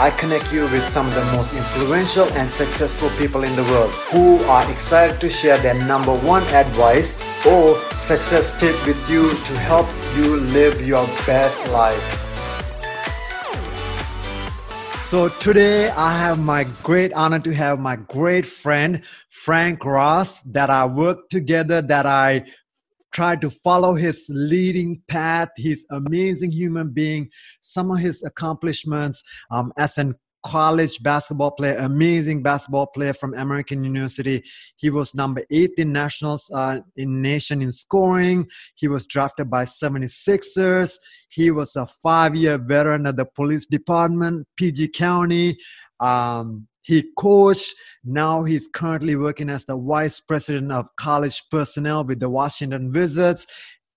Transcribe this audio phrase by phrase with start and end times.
[0.00, 3.90] I connect you with some of the most influential and successful people in the world
[4.10, 9.58] who are excited to share their number one advice or success tip with you to
[9.58, 9.86] help
[10.16, 12.00] you live your best life.
[15.10, 20.70] So today I have my great honor to have my great friend Frank Ross that
[20.70, 22.46] I work together that I
[23.12, 25.48] try to follow his leading path.
[25.56, 27.28] He's amazing human being.
[27.62, 30.14] Some of his accomplishments um, as an
[30.44, 34.42] college basketball player, amazing basketball player from American University.
[34.76, 38.46] He was number eight in nationals uh, in nation in scoring.
[38.74, 40.94] He was drafted by 76ers.
[41.28, 45.58] He was a five-year veteran of the police department, PG County.
[46.00, 47.74] Um, he coached.
[48.04, 53.46] Now he's currently working as the vice president of college personnel with the Washington Wizards.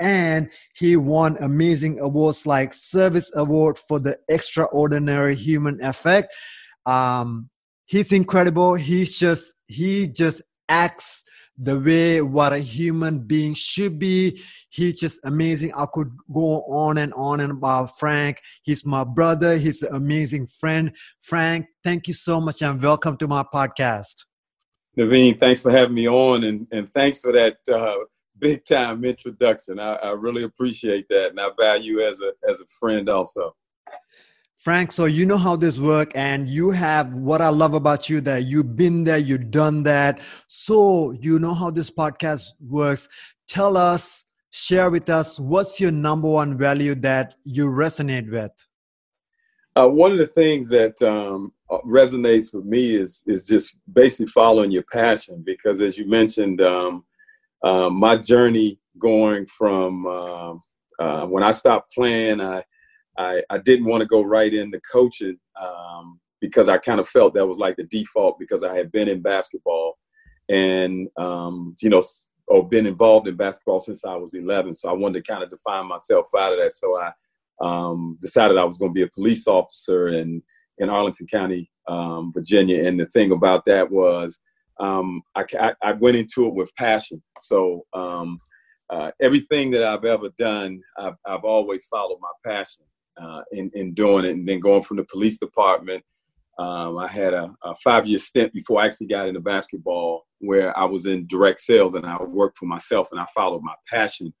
[0.00, 6.34] And he won amazing awards like Service Award for the Extraordinary Human Effect.
[6.86, 7.50] Um,
[7.86, 8.74] he's incredible.
[8.74, 11.22] He's just he just acts
[11.58, 14.42] the way what a human being should be.
[14.70, 15.72] He's just amazing.
[15.74, 18.40] I could go on and on and about Frank.
[18.62, 19.56] He's my brother.
[19.56, 20.96] He's an amazing friend.
[21.20, 24.24] Frank, thank you so much and welcome to my podcast.
[24.96, 27.96] Naveen, thanks for having me on and, and thanks for that uh,
[28.38, 29.78] big time introduction.
[29.78, 33.54] I, I really appreciate that and I value as a as a friend also.
[34.62, 38.20] Frank, so you know how this works, and you have what I love about you
[38.20, 40.20] that you've been there, you've done that.
[40.46, 43.08] So you know how this podcast works.
[43.48, 48.52] Tell us, share with us, what's your number one value that you resonate with?
[49.74, 51.52] Uh, one of the things that um,
[51.84, 55.42] resonates with me is is just basically following your passion.
[55.44, 57.04] Because as you mentioned, um,
[57.64, 60.54] uh, my journey going from uh,
[61.00, 62.62] uh, when I stopped playing, I
[63.18, 67.34] I, I didn't want to go right into coaching um, because I kind of felt
[67.34, 69.98] that was like the default because I had been in basketball
[70.48, 72.02] and, um, you know,
[72.48, 74.74] or been involved in basketball since I was 11.
[74.74, 76.72] So I wanted to kind of define myself out of that.
[76.72, 77.12] So I
[77.60, 80.42] um, decided I was going to be a police officer in,
[80.78, 82.86] in Arlington County, um, Virginia.
[82.86, 84.38] And the thing about that was
[84.80, 87.22] um, I, I, went into it with passion.
[87.38, 88.38] So um,
[88.90, 92.84] uh, everything that I've ever done, I've, I've always followed my passion
[93.20, 94.30] uh, in, in doing it.
[94.30, 96.04] And then going from the police department,
[96.58, 100.76] um, I had a, a five year stint before I actually got into basketball where
[100.76, 104.34] I was in direct sales and I worked for myself and I followed my passion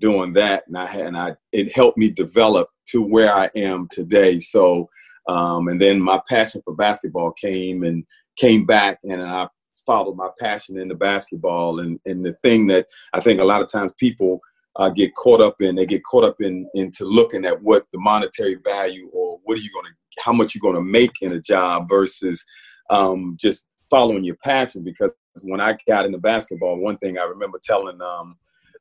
[0.00, 0.64] doing that.
[0.66, 4.38] And I had, and I, it helped me develop to where I am today.
[4.38, 4.88] So,
[5.28, 8.04] um, and then my passion for basketball came and
[8.36, 9.48] came back and I
[9.84, 11.80] followed my passion into basketball.
[11.80, 14.40] And, and the thing that I think a lot of times people
[14.78, 15.74] uh, get caught up in.
[15.74, 19.60] They get caught up in into looking at what the monetary value or what are
[19.60, 22.44] you going to, how much you're going to make in a job versus
[22.90, 24.84] um, just following your passion.
[24.84, 25.10] Because
[25.42, 28.36] when I got into basketball, one thing I remember telling, um,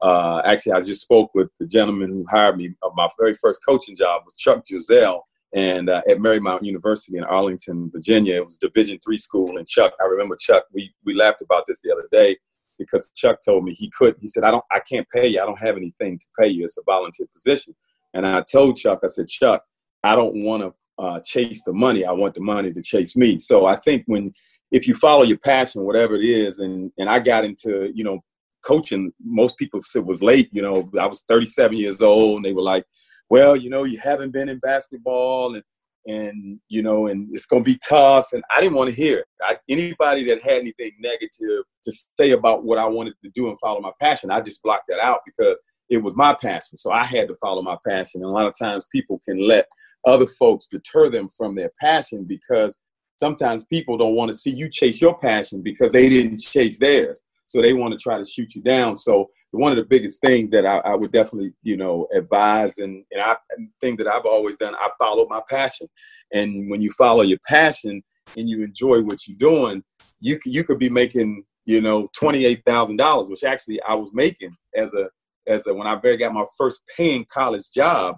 [0.00, 2.74] uh, actually, I just spoke with the gentleman who hired me.
[2.82, 5.20] Uh, my very first coaching job was Chuck Driesell,
[5.54, 8.36] and uh, at Marymount University in Arlington, Virginia.
[8.36, 9.92] It was Division three school, and Chuck.
[10.00, 10.64] I remember Chuck.
[10.72, 12.36] We we laughed about this the other day
[12.80, 14.20] because Chuck told me he couldn't.
[14.20, 15.40] He said, I don't, I can't pay you.
[15.40, 16.64] I don't have anything to pay you.
[16.64, 17.76] It's a volunteer position.
[18.14, 19.62] And I told Chuck, I said, Chuck,
[20.02, 22.04] I don't want to uh, chase the money.
[22.04, 23.38] I want the money to chase me.
[23.38, 24.32] So I think when,
[24.72, 28.20] if you follow your passion, whatever it is, and and I got into, you know,
[28.62, 29.12] coaching.
[29.24, 30.48] Most people said was late.
[30.52, 32.84] You know, I was 37 years old, and they were like,
[33.28, 35.64] "Well, you know, you haven't been in basketball, and
[36.10, 38.32] and you know, and it's gonna be tough.
[38.32, 39.24] And I didn't want to hear.
[39.42, 43.58] I, anybody that had anything negative to say about what I wanted to do and
[43.60, 46.76] follow my passion, I just blocked that out because it was my passion.
[46.76, 48.22] So I had to follow my passion.
[48.22, 49.66] And a lot of times people can let
[50.06, 52.78] other folks deter them from their passion because
[53.18, 57.20] sometimes people don't want to see you chase your passion because they didn't chase theirs.
[57.44, 58.96] So they want to try to shoot you down.
[58.96, 63.04] So one of the biggest things that I, I would definitely, you know, advise and,
[63.10, 65.88] and I and thing that I've always done, I follow my passion.
[66.32, 68.02] And when you follow your passion
[68.36, 69.82] and you enjoy what you're doing,
[70.20, 74.14] you you could be making, you know, twenty eight thousand dollars, which actually I was
[74.14, 75.08] making as a
[75.46, 78.16] as a when I very got my first paying college job,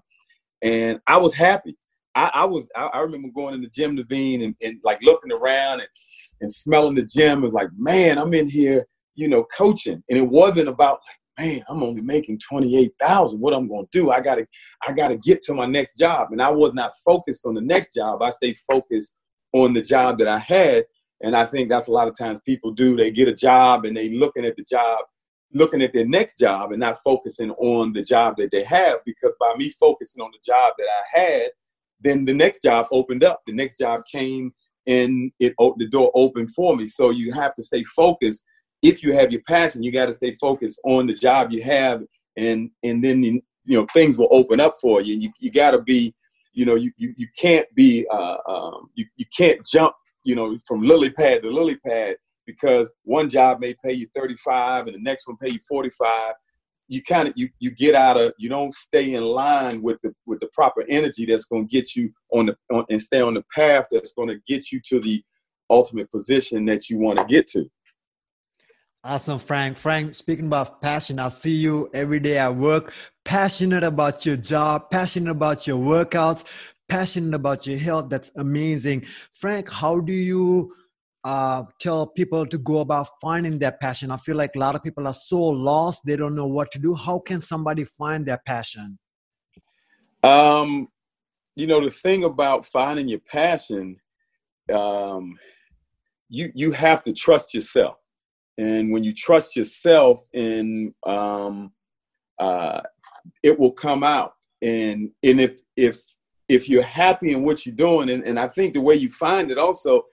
[0.60, 1.76] and I was happy.
[2.14, 5.32] I, I was I, I, remember going in the gym Naveen and, and like looking
[5.32, 5.88] around and,
[6.42, 10.02] and smelling the gym and like, man, I'm in here, you know, coaching.
[10.10, 13.40] And it wasn't about like, man, I'm only making 28,000.
[13.40, 14.10] What I'm going to do?
[14.10, 14.46] I got to,
[14.86, 16.32] I got to get to my next job.
[16.32, 18.22] And I was not focused on the next job.
[18.22, 19.14] I stayed focused
[19.52, 20.84] on the job that I had.
[21.22, 22.96] And I think that's a lot of times people do.
[22.96, 25.04] They get a job and they looking at the job,
[25.52, 28.96] looking at their next job and not focusing on the job that they have.
[29.04, 31.50] Because by me focusing on the job that I had,
[32.00, 33.42] then the next job opened up.
[33.46, 34.52] The next job came
[34.86, 36.88] and it opened the door opened for me.
[36.88, 38.44] So you have to stay focused.
[38.82, 42.02] If you have your passion, you got to stay focused on the job you have,
[42.36, 45.14] and and then you know things will open up for you.
[45.14, 46.14] You you got to be,
[46.52, 49.94] you know, you you, you can't be, uh, um, you you can't jump,
[50.24, 54.88] you know, from lily pad to lily pad because one job may pay you 35
[54.88, 56.34] and the next one pay you 45
[56.88, 60.12] you kind of you you get out of you don't stay in line with the
[60.26, 63.34] with the proper energy that's going to get you on the on, and stay on
[63.34, 65.22] the path that's going to get you to the
[65.70, 67.70] ultimate position that you want to get to
[69.04, 72.92] awesome frank frank speaking about passion i see you every day at work
[73.24, 76.44] passionate about your job passionate about your workouts
[76.88, 80.72] passionate about your health that's amazing frank how do you
[81.24, 84.10] uh, tell people to go about finding their passion?
[84.10, 86.78] I feel like a lot of people are so lost, they don't know what to
[86.78, 86.94] do.
[86.94, 88.98] How can somebody find their passion?
[90.22, 90.88] Um,
[91.54, 93.96] you know, the thing about finding your passion,
[94.72, 95.38] um,
[96.28, 97.96] you you have to trust yourself,
[98.58, 101.72] and when you trust yourself, and um,
[102.38, 102.80] uh,
[103.42, 104.34] it will come out.
[104.60, 106.00] And and if if
[106.48, 109.50] if you're happy in what you're doing, and, and I think the way you find
[109.50, 110.04] it also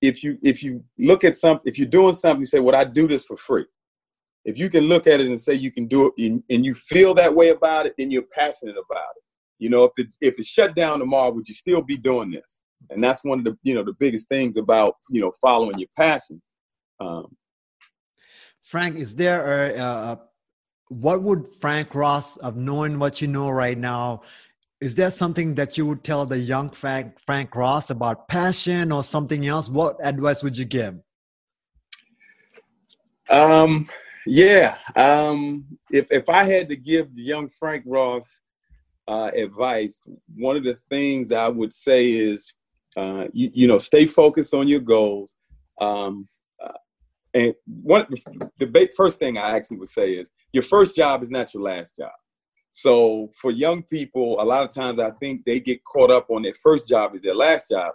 [0.00, 2.84] if you if you look at something, if you're doing something, you say, "Well, I
[2.84, 3.66] do this for free."
[4.44, 6.74] If you can look at it and say you can do it, and, and you
[6.74, 9.22] feel that way about it, then you're passionate about it.
[9.58, 12.60] You know, if the, if it's shut down tomorrow, would you still be doing this?
[12.90, 15.88] And that's one of the you know the biggest things about you know following your
[15.96, 16.40] passion.
[17.00, 17.36] Um,
[18.68, 20.20] Frank, is there a,
[20.88, 24.22] what would Frank Ross of knowing what you know right now
[24.80, 29.02] is there something that you would tell the young Frank, Frank Ross about passion or
[29.02, 29.68] something else?
[29.68, 31.00] What advice would you give?
[33.28, 33.88] Um,
[34.24, 34.78] yeah.
[34.94, 38.38] Um, if, if I had to give the young Frank Ross
[39.08, 40.06] uh, advice,
[40.36, 42.52] one of the things I would say is,
[42.96, 45.34] uh, you, you know, stay focused on your goals.
[45.80, 46.28] Um,
[47.34, 48.06] and one,
[48.58, 51.96] the first thing I actually would say is your first job is not your last
[51.96, 52.12] job.
[52.70, 56.42] So for young people, a lot of times I think they get caught up on
[56.42, 57.92] their first job is their last job.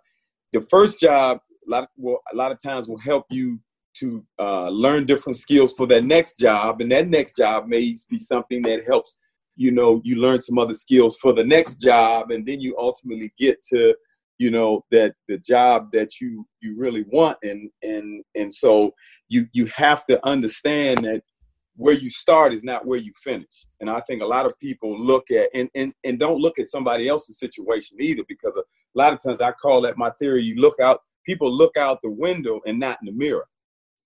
[0.52, 3.60] The first job, a lot, well, a lot of times will help you
[3.96, 8.18] to uh, learn different skills for that next job, and that next job may be
[8.18, 9.18] something that helps
[9.56, 13.32] you know you learn some other skills for the next job, and then you ultimately
[13.38, 13.96] get to
[14.40, 18.94] you know that the job that you you really want, and and and so
[19.30, 21.24] you you have to understand that
[21.76, 23.66] where you start is not where you finish.
[23.80, 26.68] And I think a lot of people look at and, and, and don't look at
[26.68, 28.64] somebody else's situation either because a
[28.94, 32.12] lot of times I call that my theory, you look out, people look out the
[32.12, 33.48] window and not in the mirror.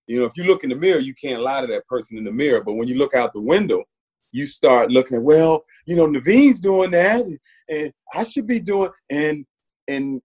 [0.06, 2.24] You know, if you look in the mirror, you can't lie to that person in
[2.24, 2.62] the mirror.
[2.64, 3.84] But when you look out the window,
[4.32, 7.38] you start looking, well, you know, Naveen's doing that and,
[7.68, 9.44] and I should be doing and
[9.88, 10.20] and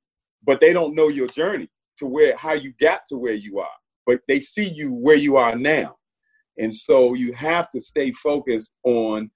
[0.46, 3.68] but they don't know your journey to where how you got to where you are.
[4.06, 5.96] But they see you where you are now
[6.58, 9.32] and so you have to stay focused on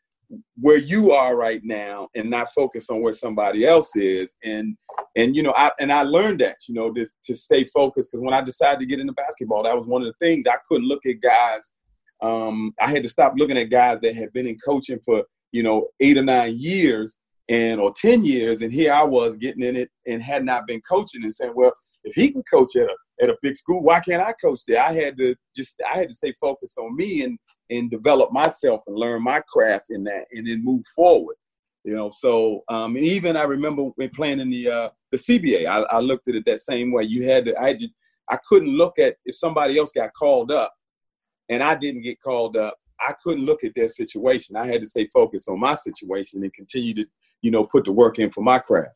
[0.59, 4.35] where you are right now and not focus on where somebody else is.
[4.43, 4.77] And
[5.15, 8.23] and you know, I and I learned that, you know, this to stay focused because
[8.23, 10.87] when I decided to get into basketball, that was one of the things I couldn't
[10.87, 11.71] look at guys.
[12.21, 15.63] Um, I had to stop looking at guys that had been in coaching for, you
[15.63, 17.17] know, eight or nine years
[17.49, 20.81] and or 10 years and here i was getting in it and had not been
[20.81, 21.73] coaching and saying well
[22.03, 23.81] if he can coach at a at a big school.
[23.81, 24.81] Why can't I coach there?
[24.81, 27.37] I had to just I had to stay focused on me and
[27.69, 31.35] and develop myself and learn my craft in that and then move forward.
[31.83, 35.67] You know, so um, and even I remember when playing in the uh, the CBA,
[35.67, 37.03] I, I looked at it that same way.
[37.03, 37.87] You had to I had to,
[38.29, 40.73] I couldn't look at if somebody else got called up
[41.49, 42.75] and I didn't get called up.
[42.99, 44.55] I couldn't look at their situation.
[44.55, 47.05] I had to stay focused on my situation and continue to,
[47.41, 48.93] you know, put the work in for my craft.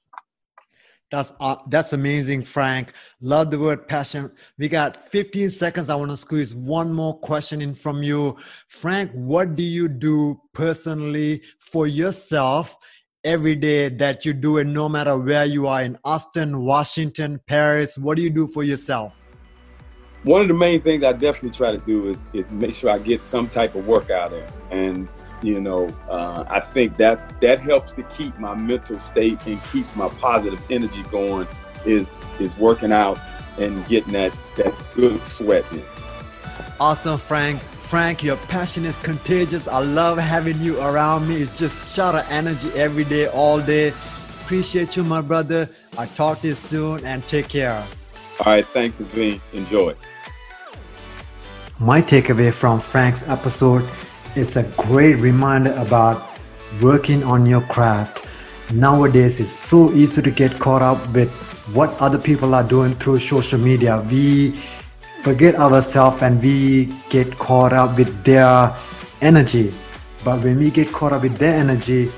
[1.12, 2.93] That's uh, that's amazing, Frank.
[3.19, 4.31] Love the word passion.
[4.57, 5.89] We got 15 seconds.
[5.89, 8.38] I want to squeeze one more question in from you,
[8.69, 9.12] Frank.
[9.12, 12.77] What do you do personally for yourself
[13.25, 17.98] every day that you do it, no matter where you are in Austin, Washington, Paris?
[17.98, 19.19] What do you do for yourself?
[20.24, 23.00] One of the main things I definitely try to do is is make sure I
[23.00, 25.10] get some type of workout in, and
[25.42, 29.96] you know, uh, I think that's that helps to keep my mental state and keeps
[29.96, 31.48] my positive energy going.
[31.86, 33.20] Is is working out
[33.58, 35.82] and getting that that good sweat in.
[36.80, 37.60] Awesome, Frank.
[37.60, 39.68] Frank, your passion is contagious.
[39.68, 41.42] I love having you around me.
[41.42, 43.90] It's just shot of energy every day, all day.
[44.44, 45.68] Appreciate you, my brother.
[45.98, 47.84] I'll talk to you soon and take care.
[48.40, 49.40] All right, thanks, Naveen.
[49.54, 49.96] Enjoy.
[51.80, 53.88] My takeaway from Frank's episode
[54.36, 56.30] is a great reminder about
[56.82, 58.28] working on your craft.
[58.72, 61.32] Nowadays, it's so easy to get caught up with
[61.74, 64.06] what other people are doing through social media.
[64.10, 64.52] We
[65.22, 68.76] forget ourselves and we get caught up with their
[69.22, 69.74] energy.
[70.24, 72.12] But when we get caught up with their energy,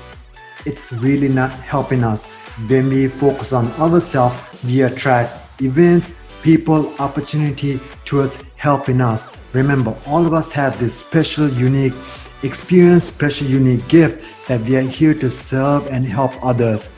[0.64, 2.30] it's really not helping us.
[2.68, 9.34] When we focus on ourselves, we attract events, people, opportunity towards helping us.
[9.52, 11.94] Remember, all of us have this special, unique
[12.42, 16.90] experience, special, unique gift that we are here to serve and help others.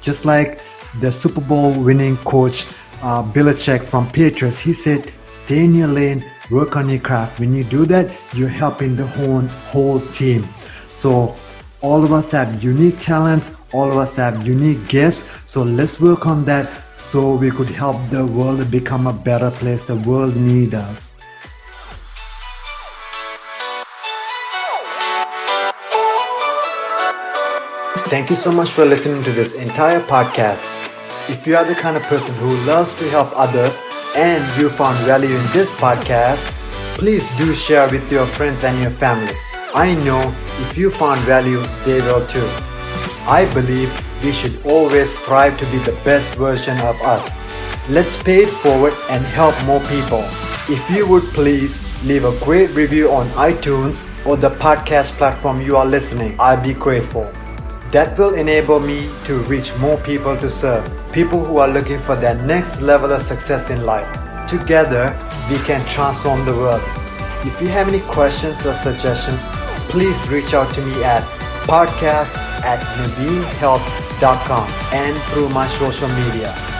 [0.00, 0.60] Just like
[1.00, 2.66] the Super Bowl winning coach
[3.02, 7.40] uh, Belichick from Patriots, he said, stay in your lane, work on your craft.
[7.40, 10.46] When you do that, you're helping the whole, whole team.
[10.88, 11.34] So
[11.80, 15.28] all of us have unique talents, all of us have unique gifts.
[15.44, 16.70] So let's work on that
[17.04, 19.84] so we could help the world become a better place.
[19.84, 21.14] The world needs us.
[28.08, 30.64] Thank you so much for listening to this entire podcast.
[31.28, 33.76] If you are the kind of person who loves to help others
[34.16, 36.40] and you found value in this podcast,
[36.96, 39.34] please do share with your friends and your family.
[39.74, 42.48] I know if you found value, they will too.
[43.26, 43.92] I believe
[44.24, 47.22] we should always strive to be the best version of us.
[47.90, 50.24] Let's pay it forward and help more people.
[50.66, 55.76] If you would please leave a great review on iTunes or the podcast platform you
[55.76, 57.30] are listening, I'd be grateful.
[57.92, 62.16] That will enable me to reach more people to serve, people who are looking for
[62.16, 64.08] their next level of success in life.
[64.48, 65.16] Together,
[65.50, 66.82] we can transform the world.
[67.44, 69.38] If you have any questions or suggestions,
[69.90, 71.22] please reach out to me at
[71.68, 74.03] podcast at naveenhealth.com
[74.92, 76.73] and through my social media.